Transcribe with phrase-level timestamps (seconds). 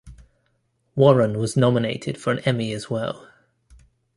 [0.95, 3.27] Warren was nominated for an Emmy as well.